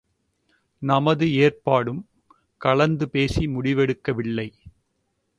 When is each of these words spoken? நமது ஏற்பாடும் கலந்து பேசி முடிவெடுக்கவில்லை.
நமது 0.81 1.33
ஏற்பாடும் 1.33 1.99
கலந்து 2.61 3.09
பேசி 3.09 3.47
முடிவெடுக்கவில்லை. 3.47 4.47